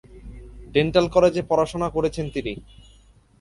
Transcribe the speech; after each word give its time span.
Dental 0.73 1.05
কলেজে 1.09 1.41
পড়াশোনা 1.49 1.87
করেছেন 1.89 2.25
তিনি। 2.29 2.53